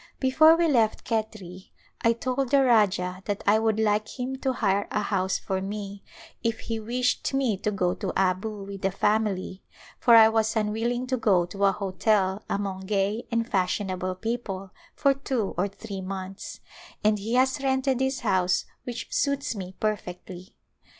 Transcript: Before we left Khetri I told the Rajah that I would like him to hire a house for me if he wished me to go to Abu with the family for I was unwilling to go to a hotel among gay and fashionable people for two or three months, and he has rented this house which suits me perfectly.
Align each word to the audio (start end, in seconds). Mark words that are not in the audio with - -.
Before 0.19 0.55
we 0.57 0.67
left 0.67 1.05
Khetri 1.05 1.69
I 2.01 2.13
told 2.13 2.49
the 2.49 2.63
Rajah 2.63 3.21
that 3.25 3.43
I 3.45 3.59
would 3.59 3.79
like 3.79 4.17
him 4.19 4.35
to 4.37 4.53
hire 4.53 4.87
a 4.89 5.01
house 5.03 5.37
for 5.37 5.61
me 5.61 6.01
if 6.41 6.61
he 6.61 6.79
wished 6.79 7.31
me 7.35 7.55
to 7.57 7.69
go 7.69 7.93
to 7.93 8.11
Abu 8.15 8.63
with 8.63 8.81
the 8.81 8.89
family 8.89 9.61
for 9.99 10.15
I 10.15 10.27
was 10.27 10.55
unwilling 10.55 11.05
to 11.05 11.17
go 11.17 11.45
to 11.45 11.65
a 11.65 11.71
hotel 11.71 12.43
among 12.49 12.87
gay 12.87 13.27
and 13.31 13.47
fashionable 13.47 14.15
people 14.15 14.71
for 14.95 15.13
two 15.13 15.53
or 15.55 15.67
three 15.67 16.01
months, 16.01 16.61
and 17.03 17.19
he 17.19 17.35
has 17.35 17.61
rented 17.61 17.99
this 17.99 18.21
house 18.21 18.65
which 18.85 19.13
suits 19.13 19.53
me 19.55 19.75
perfectly. 19.79 20.55